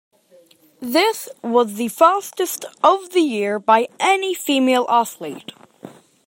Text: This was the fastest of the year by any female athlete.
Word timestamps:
This 0.79 1.29
was 1.43 1.75
the 1.75 1.87
fastest 1.89 2.65
of 2.83 3.11
the 3.11 3.19
year 3.21 3.59
by 3.59 3.87
any 3.99 4.33
female 4.33 4.87
athlete. 4.89 5.51